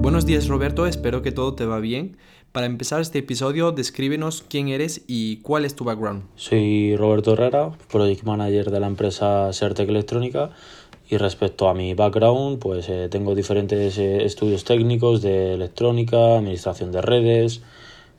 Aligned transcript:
Buenos 0.00 0.24
días 0.24 0.48
Roberto, 0.48 0.86
espero 0.86 1.20
que 1.20 1.30
todo 1.30 1.54
te 1.54 1.66
va 1.66 1.78
bien. 1.78 2.16
Para 2.50 2.64
empezar 2.64 3.02
este 3.02 3.18
episodio, 3.18 3.72
descríbenos 3.72 4.42
quién 4.48 4.68
eres 4.68 5.02
y 5.06 5.42
cuál 5.42 5.66
es 5.66 5.76
tu 5.76 5.84
background. 5.84 6.22
Soy 6.36 6.96
Roberto 6.96 7.34
Herrera, 7.34 7.72
Project 7.90 8.22
Manager 8.22 8.70
de 8.70 8.80
la 8.80 8.86
empresa 8.86 9.52
Sertec 9.52 9.90
Electrónica 9.90 10.52
y 11.10 11.18
respecto 11.18 11.68
a 11.68 11.74
mi 11.74 11.92
background, 11.92 12.60
pues 12.60 12.88
eh, 12.88 13.08
tengo 13.10 13.34
diferentes 13.34 13.98
eh, 13.98 14.24
estudios 14.24 14.64
técnicos 14.64 15.20
de 15.20 15.52
electrónica, 15.52 16.38
administración 16.38 16.92
de 16.92 17.02
redes, 17.02 17.60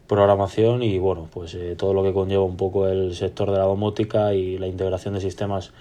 programación 0.07 0.83
y 0.83 0.99
bueno, 0.99 1.27
pues 1.31 1.53
eh, 1.55 1.75
todo 1.77 1.93
lo 1.93 2.03
que 2.03 2.13
conlleva 2.13 2.43
un 2.43 2.57
poco 2.57 2.87
el 2.87 3.15
sector 3.15 3.51
de 3.51 3.57
la 3.57 3.65
domótica 3.65 4.33
y 4.33 4.57
la 4.57 4.67
integración 4.67 5.13
de 5.13 5.21
sistemas, 5.21 5.71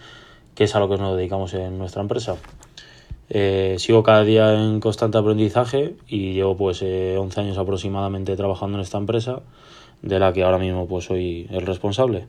que 0.54 0.64
es 0.64 0.74
a 0.74 0.80
lo 0.80 0.88
que 0.88 0.97
nos 0.97 1.16
dedicamos 1.16 1.55
en 1.55 1.78
nuestra 1.78 2.02
empresa. 2.02 2.37
Eh, 3.30 3.77
sigo 3.78 4.02
cada 4.02 4.23
día 4.23 4.52
en 4.55 4.80
constante 4.80 5.19
aprendizaje 5.19 5.97
y 6.06 6.34
llevo 6.34 6.56
pues 6.56 6.83
11 6.83 7.41
años 7.41 7.59
aproximadamente 7.59 8.37
trabajando 8.37 8.77
en 8.77 8.83
esta 8.83 8.98
empresa 8.98 9.42
de 10.02 10.19
la 10.19 10.33
que 10.33 10.45
ahora 10.45 10.59
mismo 10.59 10.86
pues 10.86 11.06
soy 11.06 11.47
el 11.50 11.66
responsable. 11.66 12.28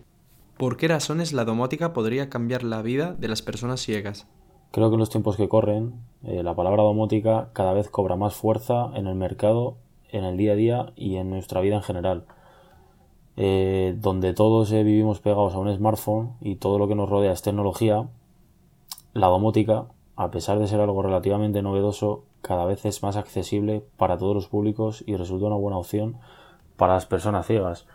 ¿Por 0.58 0.78
qué 0.78 0.88
razones 0.88 1.34
la 1.34 1.44
domótica 1.44 1.92
podría 1.92 2.30
cambiar 2.30 2.64
la 2.64 2.82
vida 2.82 3.14
de 3.20 3.28
las 3.28 3.42
personas 3.42 3.82
ciegas? 3.82 4.26
Creo 4.72 4.90
que 4.90 4.96
en 4.96 5.00
los 5.00 5.10
tiempos 5.10 5.36
que 5.36 5.50
corren 5.50 5.96
eh, 6.24 6.44
la 6.44 6.56
palabra 6.56 6.84
domótica 6.84 7.50
cada 7.52 7.74
vez 7.74 7.90
cobra 7.90 8.16
más 8.16 8.36
fuerza 8.36 8.90
en 8.96 9.08
el 9.08 9.16
mercado, 9.16 9.76
en 10.18 10.24
el 10.24 10.38
día 10.38 10.54
a 10.54 10.56
día 10.56 10.94
y 10.96 11.16
en 11.16 11.30
nuestra 11.30 11.62
vida 11.62 11.76
en 11.76 11.84
general. 11.84 12.26
Eh, 13.38 13.96
donde 13.98 14.34
todos 14.34 14.72
vivimos 14.72 15.20
pegados 15.20 15.54
a 15.54 15.60
un 15.60 15.74
smartphone 15.76 16.34
y 16.40 16.56
todo 16.56 16.80
lo 16.80 16.88
que 16.88 16.96
nos 16.96 17.10
rodea 17.10 17.34
es 17.34 17.42
tecnología, 17.42 18.08
la 19.14 19.28
domótica 19.28 19.88
a 20.16 20.32
pesar 20.32 20.60
de 20.60 20.68
ser 20.68 20.80
algo 20.80 21.02
relativamente 21.02 21.62
novedoso, 21.62 22.24
cada 22.42 22.66
vez 22.66 22.86
es 22.86 23.04
más 23.04 23.18
accesible 23.18 23.84
para 23.98 24.18
todos 24.18 24.34
los 24.34 24.48
públicos 24.48 25.04
y 25.06 25.16
resulta 25.16 25.48
una 25.48 25.56
buena 25.56 25.78
opción 25.78 26.18
para 26.78 26.94
las 26.94 27.06
personas 27.06 27.48
ciegas, 27.48 27.86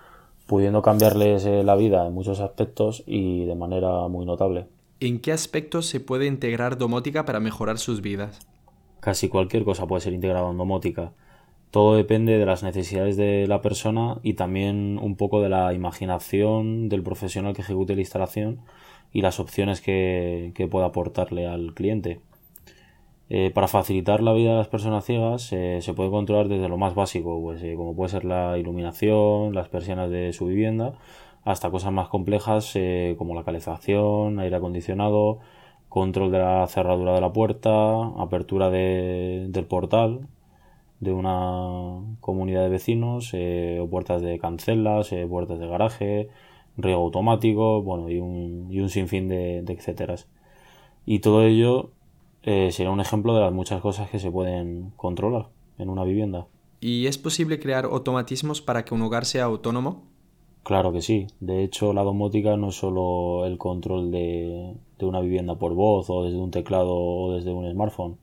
pudiendo 0.46 0.82
cambiarles 0.82 1.46
eh, 1.46 1.62
la 1.62 1.76
vida 1.76 2.06
en 2.06 2.12
muchos 2.12 2.40
aspectos 2.40 3.02
y 3.06 3.44
de 3.46 3.54
manera 3.54 4.08
muy 4.08 4.26
notable. 4.26 4.66
¿En 5.00 5.20
qué 5.20 5.32
aspectos 5.32 5.86
se 5.86 6.00
puede 6.00 6.26
integrar 6.26 6.76
domótica 6.76 7.24
para 7.24 7.40
mejorar 7.40 7.78
sus 7.78 8.02
vidas? 8.02 8.46
Casi 9.00 9.28
cualquier 9.28 9.64
cosa 9.64 9.86
puede 9.86 10.02
ser 10.02 10.12
integrada 10.12 10.50
en 10.50 10.58
domótica. 10.58 11.12
Todo 11.70 11.94
depende 11.94 12.36
de 12.36 12.46
las 12.46 12.64
necesidades 12.64 13.16
de 13.16 13.46
la 13.46 13.62
persona 13.62 14.18
y 14.24 14.34
también 14.34 14.98
un 15.00 15.14
poco 15.16 15.40
de 15.40 15.48
la 15.48 15.72
imaginación 15.72 16.88
del 16.88 17.04
profesional 17.04 17.54
que 17.54 17.62
ejecute 17.62 17.94
la 17.94 18.00
instalación 18.00 18.60
y 19.12 19.22
las 19.22 19.38
opciones 19.38 19.80
que, 19.80 20.68
pueda 20.70 20.86
aportarle 20.86 21.46
al 21.46 21.74
cliente. 21.74 22.20
Eh, 23.28 23.52
para 23.54 23.68
facilitar 23.68 24.22
la 24.22 24.32
vida 24.32 24.50
de 24.50 24.56
las 24.58 24.68
personas 24.68 25.04
ciegas 25.04 25.52
eh, 25.52 25.78
se 25.82 25.94
puede 25.94 26.10
controlar 26.10 26.48
desde 26.48 26.68
lo 26.68 26.76
más 26.76 26.96
básico, 26.96 27.40
pues, 27.40 27.62
eh, 27.62 27.74
como 27.76 27.94
puede 27.94 28.08
ser 28.10 28.24
la 28.24 28.58
iluminación, 28.58 29.54
las 29.54 29.68
persianas 29.68 30.10
de 30.10 30.32
su 30.32 30.46
vivienda, 30.46 30.94
hasta 31.44 31.70
cosas 31.70 31.92
más 31.92 32.08
complejas 32.08 32.74
como 33.16 33.34
la 33.34 33.44
calefacción, 33.44 34.40
aire 34.40 34.56
acondicionado, 34.56 35.38
control 35.88 36.32
de 36.32 36.38
la 36.40 36.66
cerradura 36.66 37.14
de 37.14 37.20
la 37.20 37.32
puerta, 37.32 38.06
apertura 38.18 38.70
del 38.70 39.66
portal 39.68 40.28
de 41.00 41.12
una 41.12 42.16
comunidad 42.20 42.62
de 42.62 42.68
vecinos, 42.68 43.32
o 43.34 43.88
puertas 43.88 44.22
de 44.22 44.38
cancelas, 44.38 45.10
puertas 45.28 45.58
de 45.58 45.66
garaje, 45.66 46.28
riego 46.76 47.02
automático, 47.02 47.82
bueno, 47.82 48.08
y 48.10 48.18
un, 48.18 48.68
y 48.70 48.80
un 48.80 48.88
sinfín 48.88 49.28
de, 49.28 49.62
de 49.62 49.72
etcéteras. 49.72 50.28
Y 51.06 51.20
todo 51.20 51.42
ello 51.42 51.90
eh, 52.42 52.70
será 52.72 52.90
un 52.90 53.00
ejemplo 53.00 53.34
de 53.34 53.40
las 53.40 53.52
muchas 53.52 53.80
cosas 53.80 54.10
que 54.10 54.18
se 54.18 54.30
pueden 54.30 54.92
controlar 54.96 55.48
en 55.78 55.88
una 55.88 56.04
vivienda. 56.04 56.46
¿Y 56.80 57.06
es 57.06 57.18
posible 57.18 57.58
crear 57.58 57.84
automatismos 57.84 58.62
para 58.62 58.84
que 58.84 58.94
un 58.94 59.02
hogar 59.02 59.24
sea 59.26 59.44
autónomo? 59.44 60.04
Claro 60.62 60.92
que 60.92 61.02
sí. 61.02 61.26
De 61.40 61.62
hecho, 61.62 61.92
la 61.92 62.02
domótica 62.02 62.56
no 62.56 62.68
es 62.68 62.76
solo 62.76 63.46
el 63.46 63.58
control 63.58 64.10
de, 64.10 64.74
de 64.98 65.06
una 65.06 65.20
vivienda 65.20 65.56
por 65.56 65.74
voz 65.74 66.08
o 66.08 66.24
desde 66.24 66.38
un 66.38 66.50
teclado 66.50 66.94
o 66.94 67.34
desde 67.34 67.52
un 67.52 67.70
smartphone. 67.70 68.18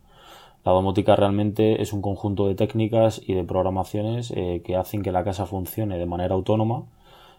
La 0.67 0.73
domótica 0.73 1.15
realmente 1.15 1.81
es 1.81 1.93
un 1.93 2.01
conjunto 2.01 2.45
de 2.49 2.55
técnicas 2.55 3.21
y 3.25 3.33
de 3.35 3.45
programaciones 3.45 4.33
eh, 4.35 4.61
que 4.65 4.75
hacen 4.75 5.01
que 5.01 5.13
la 5.13 5.23
casa 5.23 5.45
funcione 5.45 5.97
de 5.97 6.05
manera 6.05 6.35
autónoma 6.35 6.83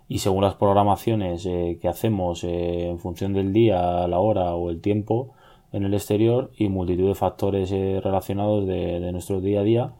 y 0.08 0.20
según 0.20 0.44
las 0.44 0.54
programaciones 0.54 1.44
eh, 1.44 1.78
que 1.78 1.88
hacemos 1.88 2.42
eh, 2.42 2.88
en 2.88 2.98
función 2.98 3.34
del 3.34 3.52
día, 3.52 4.08
la 4.08 4.18
hora 4.18 4.54
o 4.54 4.70
el 4.70 4.80
tiempo 4.80 5.34
en 5.72 5.84
el 5.84 5.92
exterior 5.92 6.50
y 6.56 6.70
multitud 6.70 7.06
de 7.06 7.14
factores 7.14 7.70
relacionados 7.70 8.66
de, 8.66 8.98
de, 8.98 9.12
nuestro 9.12 9.42
día 9.42 9.60
a 9.60 9.62
día, 9.62 9.92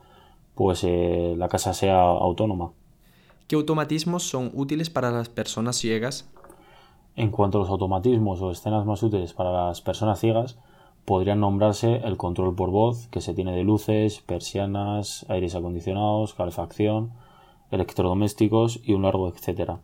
pues 0.55 0.83
la 0.85 1.51
casa 1.51 1.75
sea 1.75 2.01
autónoma. 2.01 2.73
¿Qué 3.47 3.57
automatismos 3.57 4.23
son 4.23 4.53
útiles 4.55 4.89
para 4.89 5.11
las 5.11 5.29
personas 5.29 5.77
ciegas? 5.77 6.31
En 7.15 7.31
cuanto 7.31 7.59
a 7.59 7.61
los 7.61 7.69
automatismos 7.69 8.41
o 8.41 8.51
escenas 8.51 8.87
más 8.87 9.03
útiles 9.03 9.35
para 9.35 9.53
las 9.53 9.83
personas 9.83 10.19
ciegas, 10.19 10.59
podrían 11.09 11.41
nombrarse 11.41 11.97
el 12.05 12.17
control 12.17 12.55
por 12.55 12.71
voz, 12.71 13.09
que 13.09 13.21
se 13.21 13.35
tiene 13.35 13.57
de 13.57 13.65
luces, 13.65 14.21
persianas, 14.21 15.27
aires 15.29 15.57
acondicionados, 15.57 16.35
calefacción, 16.35 17.13
electrodomésticos 17.73 18.81
y 18.85 18.93
un 18.93 19.03
largo 19.03 19.29
etcétera 19.29 19.81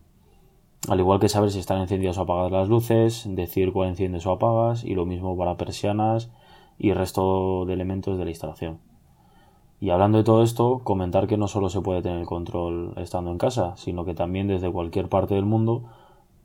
al 0.89 1.01
igual 1.01 1.19
que 1.19 1.31
saber 1.31 1.51
si 1.51 1.59
están 1.59 1.81
encendidas 1.81 2.19
o 2.19 2.23
apagadas 2.23 2.53
las 2.53 2.69
luces, 2.69 3.25
decir 3.27 3.73
cuál 3.73 3.89
enciendes 3.89 4.27
o 4.27 4.33
apagas, 4.33 4.85
y 4.85 4.95
lo 4.95 5.07
mismo 5.07 5.37
para 5.37 5.57
persianas 5.57 6.31
y 6.79 6.93
resto 6.93 7.65
de 7.65 7.73
elementos 7.73 8.19
de 8.19 8.25
la 8.25 8.31
instalación. 8.31 8.79
Y 9.81 9.91
hablando 9.91 10.19
de 10.19 10.25
todo 10.25 10.43
esto, 10.43 10.81
comentar 10.85 11.27
que 11.27 11.39
no 11.39 11.49
solo 11.49 11.71
se 11.71 11.81
puede 11.81 12.03
tener 12.03 12.27
control 12.27 12.93
estando 12.97 13.31
en 13.31 13.39
casa, 13.39 13.77
sino 13.77 14.05
que 14.05 14.15
también 14.15 14.47
desde 14.47 14.71
cualquier 14.71 15.09
parte 15.09 15.35
del 15.35 15.47
mundo 15.47 15.85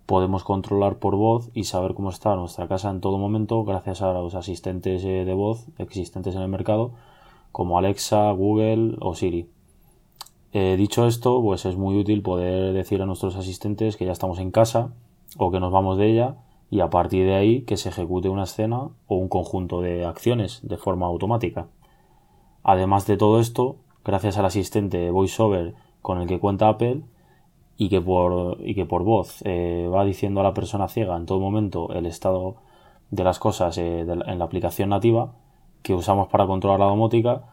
podemos 0.10 0.44
controlar 0.44 0.98
por 0.98 1.16
voz 1.16 1.52
y 1.54 1.66
saber 1.66 1.94
cómo 1.94 2.10
está 2.10 2.36
nuestra 2.36 2.68
casa 2.68 2.90
en 2.90 3.00
todo 3.00 3.20
momento 3.20 3.64
gracias 3.64 4.02
a 4.02 4.12
los 4.12 4.34
asistentes 4.34 5.04
eh, 5.04 5.24
de 5.24 5.34
voz 5.36 5.68
existentes 5.78 6.34
en 6.34 6.42
el 6.42 6.48
mercado 6.48 6.94
como 7.52 7.78
Alexa, 7.78 8.32
Google 8.32 8.96
o 9.02 9.14
Siri. 9.14 9.52
Eh, 10.52 10.78
dicho 10.80 11.06
esto, 11.06 11.44
pues 11.44 11.68
es 11.68 11.78
muy 11.78 11.96
útil 11.96 12.24
poder 12.24 12.74
decir 12.74 13.04
a 13.04 13.06
nuestros 13.06 13.36
asistentes 13.36 13.98
que 13.98 14.06
ya 14.06 14.12
estamos 14.12 14.40
en 14.40 14.50
casa 14.50 14.96
o 15.38 15.52
que 15.52 15.60
nos 15.60 15.72
vamos 15.72 16.00
de 16.00 16.10
ella 16.10 16.38
y 16.72 16.80
a 16.80 16.90
partir 16.90 17.28
de 17.28 17.36
ahí 17.36 17.62
que 17.62 17.78
se 17.78 17.90
ejecute 17.90 18.30
una 18.30 18.46
escena 18.46 18.90
o 19.06 19.16
un 19.16 19.30
conjunto 19.30 19.80
de 19.80 20.08
acciones 20.08 20.60
de 20.64 20.78
forma 20.78 21.06
automática. 21.06 21.68
Además 22.64 23.06
de 23.06 23.18
todo 23.18 23.40
esto, 23.40 23.76
gracias 24.04 24.40
al 24.40 24.46
asistente 24.46 25.12
VoiceOver 25.12 25.76
con 26.02 26.20
el 26.20 26.28
que 26.28 26.40
cuenta 26.40 26.68
Apple 26.68 27.04
y 27.82 27.88
que 27.88 28.02
por, 28.02 28.58
y 28.60 28.76
que 28.76 28.86
por 28.86 29.04
voz 29.04 29.42
eh, 29.46 29.90
va 29.92 30.04
diciendo 30.04 30.42
a 30.42 30.44
la 30.44 30.54
persona 30.54 30.90
ciega 30.90 31.16
en 31.16 31.26
todo 31.26 31.40
momento 31.40 31.94
el 31.94 32.06
estado 32.06 32.58
de 33.10 33.24
las 33.24 33.40
cosas 33.40 33.78
eh, 33.78 34.02
en 34.02 34.38
la 34.38 34.46
aplicación 34.46 34.90
nativa 34.90 35.32
que 35.82 35.94
usamos 35.94 36.28
para 36.28 36.46
controlar 36.46 36.82
la 36.82 36.88
domótica, 36.88 37.44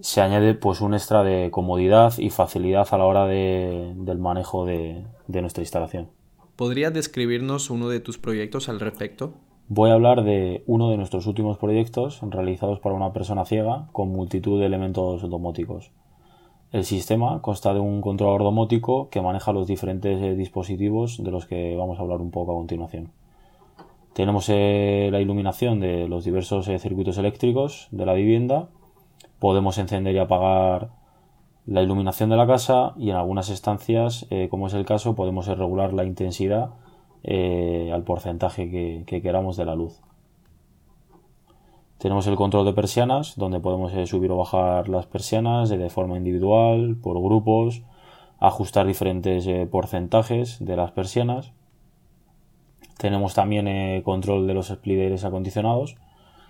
se 0.00 0.20
añade 0.20 0.52
pues 0.52 0.82
un 0.82 0.92
extra 0.92 1.24
de 1.24 1.50
comodidad 1.50 2.12
y 2.18 2.28
facilidad 2.28 2.86
a 2.90 2.98
la 2.98 3.06
hora 3.06 3.24
de, 3.24 3.94
del 3.96 4.18
manejo 4.18 4.66
de, 4.66 5.06
de 5.28 5.40
nuestra 5.40 5.62
instalación. 5.62 6.10
¿Podrías 6.56 6.92
describirnos 6.92 7.70
uno 7.70 7.88
de 7.88 8.00
tus 8.00 8.18
proyectos 8.18 8.68
al 8.68 8.80
respecto? 8.80 9.32
Voy 9.68 9.88
a 9.88 9.94
hablar 9.94 10.24
de 10.24 10.62
uno 10.66 10.90
de 10.90 10.98
nuestros 10.98 11.26
últimos 11.26 11.56
proyectos 11.56 12.20
realizados 12.20 12.80
para 12.80 12.94
una 12.94 13.14
persona 13.14 13.46
ciega 13.46 13.88
con 13.92 14.10
multitud 14.10 14.60
de 14.60 14.66
elementos 14.66 15.22
domóticos. 15.22 15.90
El 16.72 16.84
sistema 16.84 17.42
consta 17.42 17.74
de 17.74 17.80
un 17.80 18.00
controlador 18.00 18.44
domótico 18.44 19.08
que 19.10 19.20
maneja 19.20 19.52
los 19.52 19.66
diferentes 19.66 20.22
eh, 20.22 20.36
dispositivos 20.36 21.20
de 21.20 21.32
los 21.32 21.46
que 21.46 21.74
vamos 21.76 21.98
a 21.98 22.02
hablar 22.02 22.20
un 22.20 22.30
poco 22.30 22.52
a 22.52 22.54
continuación. 22.54 23.10
Tenemos 24.12 24.48
eh, 24.48 25.08
la 25.10 25.20
iluminación 25.20 25.80
de 25.80 26.06
los 26.06 26.24
diversos 26.24 26.68
eh, 26.68 26.78
circuitos 26.78 27.18
eléctricos 27.18 27.88
de 27.90 28.06
la 28.06 28.14
vivienda 28.14 28.68
podemos 29.40 29.78
encender 29.78 30.14
y 30.14 30.18
apagar 30.18 30.90
la 31.66 31.82
iluminación 31.82 32.30
de 32.30 32.36
la 32.36 32.46
casa 32.46 32.94
y 32.96 33.10
en 33.10 33.16
algunas 33.16 33.48
estancias, 33.48 34.26
como 34.50 34.66
es 34.66 34.74
el 34.74 34.84
caso, 34.84 35.14
podemos 35.14 35.46
regular 35.46 35.92
la 35.92 36.04
intensidad 36.04 36.70
al 37.24 38.02
porcentaje 38.04 39.04
que, 39.06 39.22
queramos 39.22 39.56
de 39.56 39.64
la 39.64 39.76
luz. 39.76 40.00
Tenemos 42.00 42.26
el 42.26 42.36
control 42.36 42.64
de 42.64 42.72
persianas, 42.72 43.36
donde 43.36 43.60
podemos 43.60 43.92
eh, 43.92 44.06
subir 44.06 44.32
o 44.32 44.38
bajar 44.38 44.88
las 44.88 45.04
persianas 45.04 45.68
de 45.68 45.90
forma 45.90 46.16
individual, 46.16 46.96
por 46.96 47.20
grupos, 47.22 47.82
ajustar 48.38 48.86
diferentes 48.86 49.46
porcentajes 49.68 50.64
de 50.64 50.76
las 50.76 50.92
persianas. 50.92 51.52
Tenemos 52.96 53.34
también 53.34 54.00
control 54.02 54.46
de 54.46 54.54
los 54.54 54.70
split 54.70 55.22
acondicionados, 55.22 55.96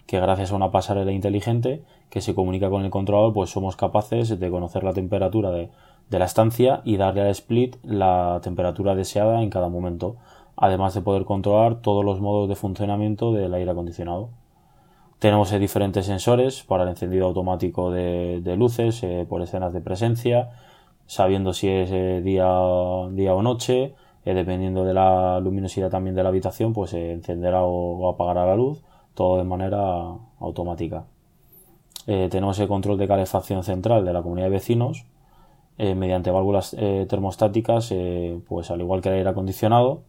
que 0.07 0.19
gracias 0.19 0.53
a 0.53 0.57
una 0.57 0.71
pasarela 0.71 1.13
inteligente 1.13 1.83
que 2.11 2.21
se 2.21 2.35
comunica 2.35 2.71
con 2.71 2.85
el 2.85 2.91
controlador, 2.91 3.33
pues 3.33 3.51
somos 3.51 3.77
capaces 3.77 4.41
de 4.41 4.51
conocer 4.51 4.83
la 4.83 4.93
temperatura 4.93 5.51
de, 5.51 5.71
la 6.11 6.25
estancia 6.25 6.81
y 6.85 6.97
darle 6.97 7.21
al 7.21 7.29
split 7.29 7.77
la 7.85 8.41
temperatura 8.43 8.97
deseada 8.97 9.43
en 9.43 9.51
cada 9.51 9.69
momento, 9.69 10.17
además 10.57 10.95
de 10.95 11.03
poder 11.03 11.25
controlar 11.25 11.77
todos 11.77 12.05
los 12.05 12.21
modos 12.21 12.49
de 12.49 12.57
funcionamiento 12.57 13.33
del 13.33 13.55
aire 13.55 13.71
acondicionado. 13.71 14.31
Tenemos 15.21 15.53
eh, 15.53 15.61
diferentes 15.61 16.07
sensores 16.07 16.65
para 16.65 16.83
el 16.83 16.89
encendido 16.89 17.27
automático 17.27 17.93
de, 17.93 18.43
luces 18.57 19.01
eh, 19.05 19.25
por 19.29 19.43
escenas 19.43 19.73
de 19.73 19.81
presencia, 19.81 20.51
sabiendo 21.07 21.53
si 21.53 21.69
es 21.69 21.91
día, 22.25 22.49
día 23.13 23.35
o 23.35 23.43
noche, 23.43 23.95
dependiendo 24.25 24.85
de 24.85 24.95
la 24.95 25.39
luminosidad 25.39 25.91
también 25.91 26.17
de 26.17 26.25
la 26.25 26.31
habitación, 26.31 26.73
pues 26.73 26.93
encenderá 26.95 27.63
o, 27.63 27.99
o 27.99 28.09
apagará 28.09 28.45
la 28.47 28.57
luz, 28.57 28.83
todo 29.15 29.39
de 29.39 29.45
manera 29.45 30.17
automática. 30.41 31.05
Eh, 32.07 32.29
tenemos 32.31 32.59
el 32.59 32.69
control 32.69 32.99
de 32.99 33.07
calefacción 33.07 33.63
central 33.63 34.05
de 34.05 34.13
la 34.13 34.23
comunidad 34.23 34.47
de 34.47 34.53
vecinos 34.53 35.07
eh, 35.79 35.95
mediante 35.95 36.31
válvulas 36.31 36.75
eh, 36.79 37.07
termostáticas, 37.09 37.95
pues 38.49 38.71
al 38.71 38.81
igual 38.81 39.01
que 39.01 39.11
el 39.11 39.17
aire 39.17 39.31
acondicionado. 39.31 40.03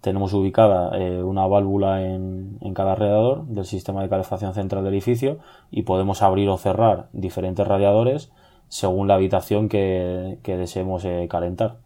Tenemos 0.00 0.32
ubicada 0.34 0.96
una 1.24 1.46
válvula 1.46 2.02
en, 2.02 2.58
cada 2.74 2.94
radiador 2.94 3.44
del 3.46 3.64
sistema 3.64 4.02
de 4.02 4.08
calefacción 4.08 4.54
central 4.54 4.84
del 4.84 4.94
edificio 4.94 5.38
y 5.70 5.82
podemos 5.82 6.22
abrir 6.22 6.48
o 6.48 6.56
cerrar 6.58 7.08
diferentes 7.12 7.66
radiadores 7.66 8.30
según 8.68 9.08
la 9.08 9.14
habitación 9.14 9.68
que, 9.68 10.38
que 10.42 10.56
deseemos 10.56 11.04
calentar. 11.28 11.78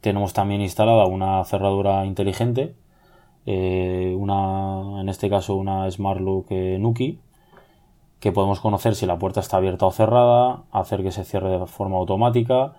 Tenemos 0.00 0.32
también 0.32 0.60
instalada 0.60 1.06
una 1.06 1.44
cerradura 1.44 2.06
inteligente, 2.06 2.74
una, 3.46 5.00
en 5.00 5.08
este 5.08 5.28
caso 5.28 5.56
una 5.56 5.90
Smart 5.90 6.20
Look 6.20 6.46
Nuki, 6.50 7.18
que 8.20 8.32
podemos 8.32 8.60
conocer 8.60 8.94
si 8.94 9.06
la 9.06 9.18
puerta 9.18 9.40
está 9.40 9.56
abierta 9.56 9.86
o 9.86 9.90
cerrada, 9.90 10.62
hacer 10.72 11.02
que 11.02 11.10
se 11.10 11.24
cierre 11.24 11.58
de 11.58 11.66
forma 11.66 11.96
automática 11.96 12.74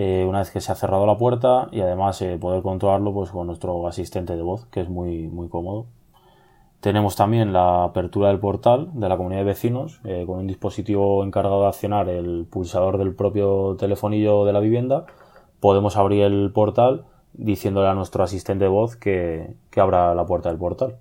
eh, 0.00 0.24
una 0.24 0.38
vez 0.38 0.52
que 0.52 0.60
se 0.60 0.70
ha 0.70 0.76
cerrado 0.76 1.06
la 1.06 1.18
puerta 1.18 1.66
y 1.72 1.80
además 1.80 2.22
eh, 2.22 2.38
poder 2.40 2.62
controlarlo 2.62 3.12
pues, 3.12 3.30
con 3.30 3.48
nuestro 3.48 3.88
asistente 3.88 4.36
de 4.36 4.42
voz, 4.42 4.64
que 4.66 4.80
es 4.80 4.88
muy, 4.88 5.26
muy 5.26 5.48
cómodo. 5.48 5.86
Tenemos 6.78 7.16
también 7.16 7.52
la 7.52 7.82
apertura 7.82 8.28
del 8.28 8.38
portal 8.38 8.90
de 8.94 9.08
la 9.08 9.16
comunidad 9.16 9.40
de 9.40 9.46
vecinos 9.46 10.00
eh, 10.04 10.22
con 10.24 10.38
un 10.38 10.46
dispositivo 10.46 11.24
encargado 11.24 11.62
de 11.62 11.66
accionar 11.66 12.08
el 12.08 12.46
pulsador 12.48 12.96
del 12.96 13.12
propio 13.12 13.74
telefonillo 13.76 14.44
de 14.44 14.52
la 14.52 14.60
vivienda. 14.60 15.04
Podemos 15.58 15.96
abrir 15.96 16.22
el 16.22 16.52
portal 16.52 17.04
diciéndole 17.32 17.88
a 17.88 17.94
nuestro 17.94 18.22
asistente 18.22 18.66
de 18.66 18.70
voz 18.70 18.94
que 18.94 19.56
abra 19.74 20.14
la 20.14 20.26
puerta 20.26 20.48
del 20.48 20.58
portal. 20.58 20.98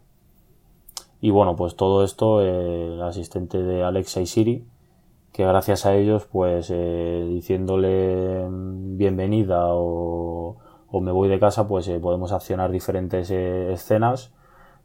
Y 1.22 1.30
bueno, 1.30 1.56
pues 1.56 1.76
todo 1.76 2.04
esto, 2.04 2.42
el 2.42 3.00
asistente 3.04 3.62
de 3.62 3.84
Alexa 3.84 4.22
y 4.22 4.26
Siri, 4.26 4.66
que 5.38 5.46
gracias 5.46 5.86
a 5.86 5.94
ellos, 5.94 6.26
pues 6.26 6.72
eh, 6.74 7.28
diciéndole 7.30 8.48
bienvenida 8.50 9.66
o, 9.68 10.58
me 11.00 11.12
voy 11.12 11.30
de 11.30 11.40
casa, 11.40 11.68
pues 11.68 11.88
eh, 11.90 12.00
podemos 12.00 12.32
accionar 12.32 12.72
diferentes 12.72 13.30
escenas 13.30 14.34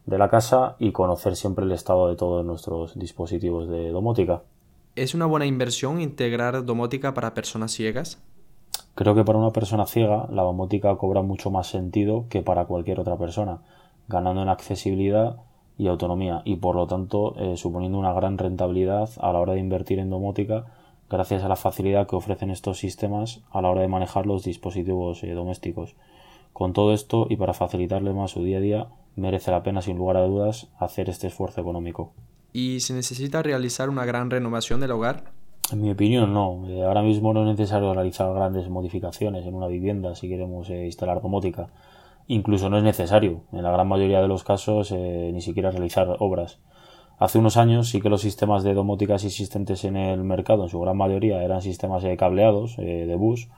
de 0.05 0.19
la 0.19 0.29
casa 0.29 0.75
y 0.77 0.91
conocer 0.91 1.35
siempre 1.35 1.65
el 1.65 1.71
estado 1.71 2.07
de 2.07 2.15
todos 2.15 2.45
nuestros 2.45 2.99
dispositivos 2.99 3.67
de 3.67 3.89
domótica. 3.89 4.43
¿Es 4.95 5.15
una 5.15 5.25
buena 5.25 5.47
inversión 5.47 5.99
integrar 5.99 6.63
domótica 6.63 7.15
para 7.15 7.33
personas 7.33 7.71
ciegas? 7.71 8.21
Creo 8.93 9.15
que 9.15 9.25
para 9.25 9.39
una 9.39 9.49
persona 9.49 9.87
ciega 9.87 10.27
la 10.29 10.43
domótica 10.43 10.95
cobra 10.97 11.23
mucho 11.23 11.49
más 11.49 11.65
sentido 11.65 12.27
que 12.29 12.43
para 12.43 12.65
cualquier 12.65 12.99
otra 12.99 13.17
persona, 13.17 13.63
ganando 14.07 14.43
en 14.43 14.49
accesibilidad 14.49 15.37
y 15.77 15.87
autonomía 15.87 16.41
y 16.45 16.57
por 16.57 16.75
lo 16.75 16.87
tanto 16.87 17.35
eh, 17.37 17.57
suponiendo 17.57 17.97
una 17.97 18.13
gran 18.13 18.37
rentabilidad 18.37 19.09
a 19.19 19.33
la 19.33 19.39
hora 19.39 19.53
de 19.53 19.59
invertir 19.59 19.99
en 19.99 20.09
domótica 20.09 20.65
gracias 21.09 21.43
a 21.43 21.47
la 21.47 21.55
facilidad 21.55 22.07
que 22.07 22.15
ofrecen 22.15 22.49
estos 22.49 22.77
sistemas 22.77 23.41
a 23.51 23.61
la 23.61 23.69
hora 23.69 23.81
de 23.81 23.87
manejar 23.87 24.25
los 24.25 24.43
dispositivos 24.43 25.23
eh, 25.23 25.31
domésticos. 25.33 25.95
Con 26.53 26.73
todo 26.73 26.93
esto 26.93 27.27
y 27.29 27.35
para 27.35 27.53
facilitarle 27.53 28.13
más 28.13 28.31
su 28.31 28.43
día 28.43 28.57
a 28.57 28.61
día, 28.61 28.87
merece 29.15 29.51
la 29.51 29.63
pena 29.63 29.81
sin 29.81 29.97
lugar 29.97 30.17
a 30.17 30.25
dudas 30.25 30.67
hacer 30.79 31.09
este 31.09 31.27
esfuerzo 31.27 31.61
económico. 31.61 32.13
¿Y 32.51 32.79
se 32.81 32.93
necesita 32.93 33.41
realizar 33.41 33.89
una 33.89 34.05
gran 34.05 34.29
renovación 34.29 34.79
del 34.79 34.91
hogar? 34.91 35.23
En 35.71 35.81
mi 35.81 35.89
opinión, 35.89 36.33
no. 36.33 36.67
Eh, 36.67 36.83
ahora 36.83 37.01
mismo 37.01 37.33
no 37.33 37.41
es 37.41 37.57
necesario 37.57 37.93
realizar 37.93 38.31
grandes 38.33 38.69
modificaciones 38.69 39.45
en 39.45 39.55
una 39.55 39.67
vivienda 39.67 40.13
si 40.13 40.27
queremos 40.29 40.69
instalar 40.69 41.21
domótica 41.21 41.69
incluso 42.27 42.69
no 42.69 42.77
es 42.77 42.83
necesario, 42.83 43.41
en 43.51 43.63
la 43.63 43.71
gran 43.71 43.87
mayoría 43.87 44.21
de 44.21 44.27
los 44.27 44.43
casos, 44.43 44.91
eh, 44.91 45.31
ni 45.33 45.41
siquiera 45.41 45.71
realizar 45.71 46.15
obras. 46.19 46.59
Hace 47.19 47.39
unos 47.39 47.57
años 47.57 47.89
sí 47.89 48.01
que 48.01 48.09
los 48.09 48.21
sistemas 48.21 48.63
de 48.63 48.73
domóticas 48.73 49.23
existentes 49.23 49.83
en 49.85 49.97
el 49.97 50.23
mercado, 50.23 50.63
en 50.63 50.69
su 50.69 50.79
gran 50.79 50.97
mayoría, 50.97 51.43
eran 51.43 51.61
sistemas 51.61 52.03
de 52.03 52.17
cableados, 52.17 52.77
eh, 52.79 53.05
de 53.05 53.15
bus, 53.15 53.49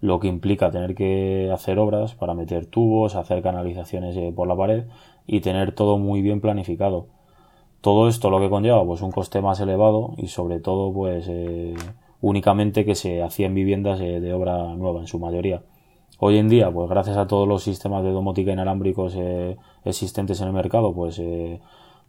lo 0.00 0.18
que 0.18 0.28
implica 0.28 0.70
tener 0.70 0.94
que 0.94 1.50
hacer 1.52 1.78
obras 1.78 2.14
para 2.14 2.34
meter 2.34 2.66
tubos, 2.66 3.14
hacer 3.14 3.42
canalizaciones 3.42 4.16
eh, 4.16 4.32
por 4.34 4.48
la 4.48 4.56
pared 4.56 4.84
y 5.26 5.40
tener 5.40 5.72
todo 5.72 5.98
muy 5.98 6.22
bien 6.22 6.40
planificado. 6.40 7.06
Todo 7.80 8.08
esto 8.08 8.30
lo 8.30 8.40
que 8.40 8.50
conlleva 8.50 8.84
pues 8.84 9.02
un 9.02 9.12
coste 9.12 9.40
más 9.40 9.60
elevado 9.60 10.14
y 10.16 10.28
sobre 10.28 10.60
todo 10.60 10.92
pues 10.92 11.28
únicamente 12.20 12.84
que 12.84 12.94
se 12.94 13.22
hacía 13.22 13.46
en 13.46 13.54
viviendas 13.54 13.98
de 13.98 14.32
obra 14.32 14.74
nueva 14.76 15.00
en 15.00 15.08
su 15.08 15.18
mayoría. 15.18 15.62
Hoy 16.18 16.38
en 16.38 16.48
día, 16.48 16.70
pues 16.70 16.88
gracias 16.88 17.16
a 17.16 17.26
todos 17.26 17.48
los 17.48 17.62
sistemas 17.62 18.04
de 18.04 18.10
domótica 18.10 18.52
inalámbricos 18.52 19.14
eh, 19.16 19.56
existentes 19.84 20.40
en 20.40 20.48
el 20.48 20.52
mercado, 20.52 20.94
pues 20.94 21.18
eh, 21.18 21.60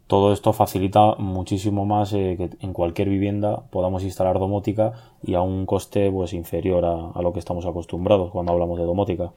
todo 0.07 0.33
esto 0.33 0.53
facilita 0.53 1.15
muchísimo 1.15 1.85
más 1.85 2.13
eh, 2.13 2.35
que 2.37 2.49
en 2.59 2.73
cualquier 2.73 3.09
vivienda 3.09 3.63
podamos 3.71 4.03
instalar 4.03 4.37
domótica 4.37 4.93
y 5.23 5.33
a 5.33 5.41
un 5.41 5.65
coste 5.65 6.11
pues 6.11 6.33
inferior 6.33 6.85
a, 6.85 7.11
a, 7.11 7.21
lo 7.21 7.33
que 7.33 7.39
estamos 7.39 7.65
acostumbrados 7.65 8.31
cuando 8.31 8.51
hablamos 8.51 8.77
de 8.77 8.85
domótica. 8.85 9.31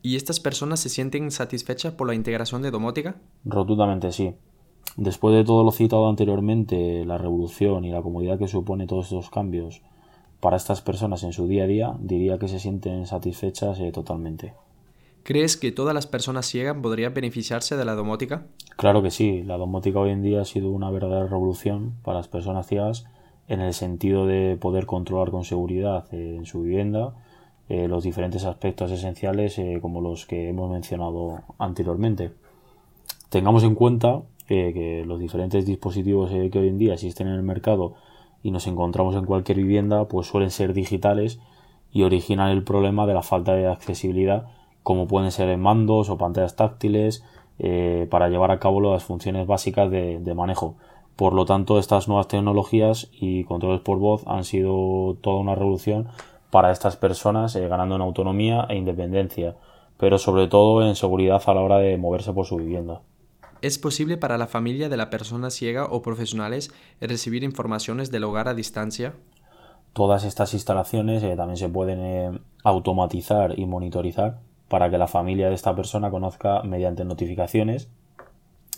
¿Y 0.00 0.16
estas 0.16 0.40
personas 0.40 0.80
se 0.80 0.88
sienten 0.88 1.30
satisfechas 1.30 1.92
por 1.92 2.06
la 2.08 2.14
integración 2.14 2.62
de 2.62 2.70
domótica? 2.70 3.16
Rotundamente 3.44 4.12
sí. 4.12 4.34
Después 4.96 5.34
de 5.34 5.44
todo 5.44 5.64
lo 5.64 5.72
citado 5.72 6.08
anteriormente, 6.08 7.04
la 7.04 7.18
revolución 7.18 7.84
y 7.84 7.90
la 7.90 8.02
comodidad 8.02 8.38
que 8.38 8.48
supone 8.48 8.86
todos 8.86 9.06
estos 9.06 9.30
cambios 9.30 9.80
para 10.42 10.56
estas 10.56 10.82
personas 10.82 11.22
en 11.22 11.32
su 11.32 11.46
día 11.46 11.62
a 11.62 11.66
día, 11.68 11.94
diría 12.00 12.36
que 12.36 12.48
se 12.48 12.58
sienten 12.58 13.06
satisfechas 13.06 13.78
eh, 13.78 13.92
totalmente. 13.92 14.54
¿Crees 15.22 15.56
que 15.56 15.70
todas 15.70 15.94
las 15.94 16.08
personas 16.08 16.46
ciegas 16.46 16.76
podrían 16.82 17.14
beneficiarse 17.14 17.76
de 17.76 17.84
la 17.84 17.94
domótica? 17.94 18.42
Claro 18.76 19.04
que 19.04 19.12
sí, 19.12 19.44
la 19.44 19.56
domótica 19.56 20.00
hoy 20.00 20.10
en 20.10 20.20
día 20.20 20.40
ha 20.40 20.44
sido 20.44 20.70
una 20.70 20.90
verdadera 20.90 21.28
revolución 21.28 21.92
para 22.02 22.18
las 22.18 22.26
personas 22.26 22.66
ciegas 22.66 23.06
en 23.46 23.60
el 23.60 23.72
sentido 23.72 24.26
de 24.26 24.58
poder 24.60 24.84
controlar 24.84 25.30
con 25.30 25.44
seguridad 25.44 26.12
eh, 26.12 26.34
en 26.36 26.44
su 26.44 26.62
vivienda 26.62 27.14
eh, 27.68 27.86
los 27.86 28.02
diferentes 28.02 28.44
aspectos 28.44 28.90
esenciales 28.90 29.60
como 29.80 30.00
los 30.00 30.26
que 30.26 30.48
hemos 30.48 30.68
mencionado 30.72 31.38
anteriormente. 31.58 32.32
Tengamos 33.28 33.62
en 33.62 33.76
cuenta 33.76 34.22
que 34.48 35.04
los 35.06 35.20
diferentes 35.20 35.64
dispositivos 35.64 36.30
que 36.30 36.58
hoy 36.58 36.68
en 36.68 36.78
día 36.78 36.94
existen 36.94 37.28
en 37.28 37.34
el 37.34 37.42
mercado 37.42 37.94
y 38.42 38.50
nos 38.50 38.66
encontramos 38.66 39.14
en 39.14 39.24
cualquier 39.24 39.58
vivienda, 39.58 40.06
pues 40.08 40.26
suelen 40.26 40.50
ser 40.50 40.72
digitales 40.72 41.40
y 41.92 42.02
originan 42.02 42.50
el 42.50 42.64
problema 42.64 43.06
de 43.06 43.14
la 43.14 43.22
falta 43.22 43.54
de 43.54 43.68
accesibilidad, 43.68 44.46
como 44.82 45.06
pueden 45.06 45.30
ser 45.30 45.48
en 45.48 45.60
mandos 45.60 46.10
o 46.10 46.16
pantallas 46.16 46.56
táctiles, 46.56 47.24
eh, 47.58 48.08
para 48.10 48.28
llevar 48.28 48.50
a 48.50 48.58
cabo 48.58 48.80
las 48.80 49.04
funciones 49.04 49.46
básicas 49.46 49.90
de, 49.90 50.34
manejo. 50.34 50.74
Por 51.16 51.34
lo 51.34 51.44
tanto, 51.44 51.78
estas 51.78 52.08
nuevas 52.08 52.28
tecnologías 52.28 53.10
y 53.12 53.44
controles 53.44 53.80
por 53.82 53.98
voz 53.98 54.24
han 54.26 54.44
sido 54.44 55.16
toda 55.20 55.40
una 55.40 55.54
revolución 55.54 56.08
para 56.50 56.72
estas 56.72 56.96
personas, 56.96 57.54
eh, 57.54 57.68
ganando 57.68 57.96
en 57.96 58.02
autonomía 58.02 58.66
e 58.68 58.76
independencia, 58.76 59.54
pero 59.98 60.18
sobre 60.18 60.48
todo 60.48 60.84
en 60.84 60.96
seguridad 60.96 61.42
a 61.46 61.54
la 61.54 61.60
hora 61.60 61.78
de 61.78 61.96
moverse 61.98 62.32
por 62.32 62.46
su 62.46 62.56
vivienda. 62.56 63.02
¿Es 63.62 63.78
posible 63.78 64.16
para 64.16 64.38
la 64.38 64.48
familia 64.48 64.88
de 64.88 64.96
la 64.96 65.08
persona 65.08 65.48
ciega 65.48 65.84
o 65.84 66.02
profesionales 66.02 66.72
recibir 67.00 67.44
informaciones 67.44 68.10
del 68.10 68.24
hogar 68.24 68.48
a 68.48 68.54
distancia? 68.54 69.14
Todas 69.92 70.24
estas 70.24 70.52
instalaciones 70.52 71.22
eh, 71.22 71.36
también 71.36 71.56
se 71.56 71.68
pueden 71.68 72.00
eh, 72.00 72.40
automatizar 72.64 73.56
y 73.56 73.64
monitorizar 73.66 74.40
para 74.68 74.90
que 74.90 74.98
la 74.98 75.06
familia 75.06 75.48
de 75.48 75.54
esta 75.54 75.76
persona 75.76 76.10
conozca 76.10 76.64
mediante 76.64 77.04
notificaciones 77.04 77.88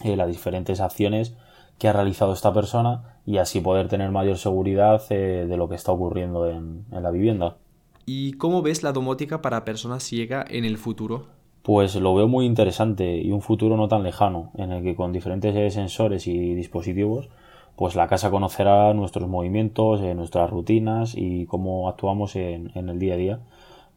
eh, 0.02 0.16
las 0.16 0.28
diferentes 0.28 0.80
acciones 0.80 1.34
que 1.78 1.88
ha 1.88 1.94
realizado 1.94 2.34
esta 2.34 2.52
persona 2.52 3.20
y 3.24 3.38
así 3.38 3.60
poder 3.60 3.88
tener 3.88 4.10
mayor 4.10 4.36
seguridad 4.36 5.08
de 5.08 5.56
lo 5.56 5.66
que 5.66 5.76
está 5.76 5.92
ocurriendo 5.92 6.46
en, 6.50 6.84
en 6.92 7.02
la 7.02 7.10
vivienda. 7.10 7.56
¿Y 8.04 8.34
cómo 8.34 8.60
ves 8.60 8.82
la 8.82 8.92
domótica 8.92 9.40
para 9.40 9.64
personas 9.64 10.02
ciegas 10.02 10.44
en 10.50 10.66
el 10.66 10.76
futuro? 10.76 11.26
Pues 11.64 11.94
lo 11.97 12.14
veo 12.14 12.28
muy 12.28 12.44
interesante 12.44 13.16
y 13.16 13.30
un 13.30 13.40
futuro 13.40 13.78
no 13.78 13.88
tan 13.88 14.02
lejano, 14.02 14.50
en 14.54 14.71
el 14.71 14.83
que 14.83 14.94
con 14.94 15.14
diferentes 15.14 15.73
sensores 15.73 16.26
y 16.26 16.54
dispositivos, 16.54 17.30
pues 17.75 17.97
la 17.97 18.06
casa 18.06 18.30
conocerá 18.30 18.92
nuestros 18.92 19.30
movimientos, 19.30 20.02
eh, 20.02 20.14
nuestras 20.14 20.50
rutinas 20.50 21.14
y 21.16 21.47
cómo 21.47 21.88
actuamos 21.88 22.37
en, 22.37 22.71
el 22.75 22.99
día 22.99 23.14
a 23.14 23.16
día, 23.16 23.40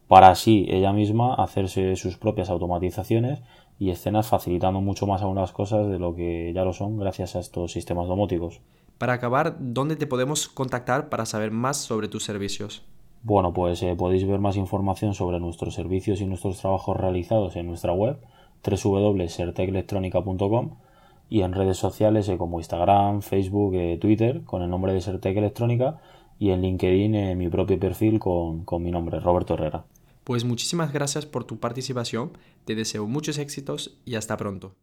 para 0.08 0.30
así 0.30 0.64
ella 0.70 0.94
misma 0.94 1.34
hacerse 1.34 1.94
sus 1.96 2.16
propias 2.16 2.48
automatizaciones 2.48 3.42
y 3.78 3.90
escenas 3.90 4.28
facilitando 4.28 4.80
mucho 4.80 5.06
más 5.06 5.20
aún 5.20 5.36
las 5.36 5.52
cosas 5.52 5.90
de 5.90 5.98
lo 5.98 6.14
que 6.14 6.50
ya 6.54 6.64
lo 6.64 6.72
son 6.72 6.96
gracias 6.96 7.36
a 7.36 7.40
estos 7.40 7.72
sistemas 7.72 8.08
domóticos. 8.08 8.62
Para 8.96 9.12
acabar, 9.12 9.56
¿dónde 9.60 9.96
te 9.96 10.06
podemos 10.06 10.48
contactar 10.48 11.10
para 11.10 11.26
saber 11.26 11.50
más 11.50 11.76
sobre 11.76 12.08
tus 12.08 12.24
servicios? 12.24 12.82
Bueno, 13.22 13.52
pues 13.52 13.82
eh, 13.82 13.94
podéis 13.96 14.26
ver 14.26 14.38
más 14.38 14.56
información 14.56 15.12
sobre 15.14 15.40
nuestros 15.40 15.74
servicios 15.74 16.20
y 16.20 16.26
nuestros 16.26 16.60
trabajos 16.60 16.96
realizados 16.96 17.56
en 17.56 17.66
nuestra 17.66 17.92
web 17.92 18.18
www.sertecelectronica.com 18.64 20.76
y 21.30 21.42
en 21.42 21.52
redes 21.52 21.76
sociales 21.76 22.26
eh, 22.28 22.38
como 22.38 22.60
Instagram, 22.60 23.22
Facebook, 23.22 23.74
eh, 23.74 23.98
Twitter 24.00 24.44
con 24.44 24.62
el 24.62 24.70
nombre 24.70 24.92
de 24.92 25.00
Sertec 25.00 25.36
Electrónica 25.36 26.00
y 26.38 26.50
en 26.50 26.62
LinkedIn 26.62 27.36
mi 27.36 27.48
propio 27.48 27.80
perfil 27.80 28.20
con, 28.20 28.64
con 28.64 28.80
mi 28.82 28.92
nombre, 28.92 29.20
Roberto 29.20 29.54
Herrera. 29.54 29.84
Pues 30.22 30.44
muchísimas 30.44 30.92
gracias 30.92 31.26
por 31.26 31.42
tu 31.44 31.58
participación, 31.58 32.30
te 32.64 32.76
deseo 32.76 33.06
muchos 33.06 33.38
éxitos 33.38 33.98
y 34.04 34.14
hasta 34.14 34.36
pronto. 34.36 34.78